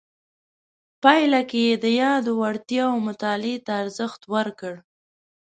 [1.03, 4.73] پایله کې یې د یادو وړتیاو مطالعې ته ارزښت ورکړ.